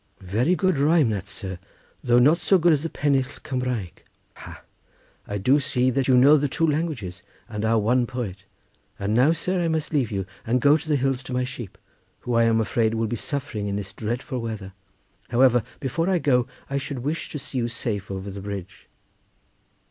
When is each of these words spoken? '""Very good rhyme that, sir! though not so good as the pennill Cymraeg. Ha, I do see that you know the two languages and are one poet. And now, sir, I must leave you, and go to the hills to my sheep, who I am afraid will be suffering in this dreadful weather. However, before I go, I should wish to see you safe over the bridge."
'""Very 0.19 0.55
good 0.55 0.79
rhyme 0.79 1.11
that, 1.11 1.27
sir! 1.27 1.59
though 2.03 2.17
not 2.17 2.39
so 2.39 2.57
good 2.57 2.73
as 2.73 2.81
the 2.81 2.89
pennill 2.89 3.21
Cymraeg. 3.43 4.03
Ha, 4.37 4.63
I 5.27 5.37
do 5.37 5.59
see 5.59 5.91
that 5.91 6.07
you 6.07 6.17
know 6.17 6.37
the 6.37 6.47
two 6.47 6.65
languages 6.65 7.21
and 7.47 7.63
are 7.63 7.77
one 7.77 8.07
poet. 8.07 8.45
And 8.97 9.13
now, 9.13 9.31
sir, 9.31 9.61
I 9.61 9.67
must 9.67 9.93
leave 9.93 10.09
you, 10.09 10.25
and 10.43 10.59
go 10.59 10.75
to 10.75 10.89
the 10.89 10.95
hills 10.95 11.21
to 11.21 11.33
my 11.33 11.43
sheep, 11.43 11.77
who 12.21 12.33
I 12.33 12.45
am 12.45 12.59
afraid 12.59 12.95
will 12.95 13.05
be 13.05 13.15
suffering 13.15 13.67
in 13.67 13.75
this 13.75 13.93
dreadful 13.93 14.41
weather. 14.41 14.73
However, 15.29 15.61
before 15.79 16.09
I 16.09 16.17
go, 16.17 16.47
I 16.67 16.79
should 16.79 17.03
wish 17.03 17.29
to 17.29 17.37
see 17.37 17.59
you 17.59 17.67
safe 17.67 18.09
over 18.09 18.31
the 18.31 18.41
bridge." 18.41 18.89